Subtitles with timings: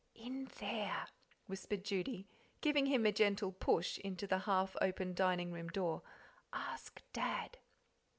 [0.15, 1.09] "In there,"
[1.45, 2.27] whispered Judy,
[2.61, 6.01] giving him a gentle push into the half open dining room door;
[6.51, 7.59] "ask Dad."